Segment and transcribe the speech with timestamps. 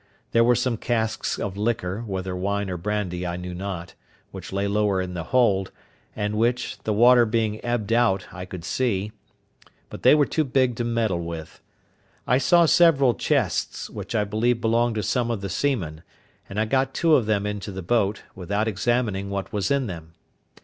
[0.31, 3.93] There were some casks of liquor, whether wine or brandy I knew not,
[4.31, 5.71] which lay lower in the hold,
[6.15, 9.11] and which, the water being ebbed out, I could see;
[9.91, 11.61] but they were too big to meddle with.
[12.25, 16.01] I saw several chests, which I believe belonged to some of the seamen;
[16.49, 20.13] and I got two of them into the boat, without examining what was in them.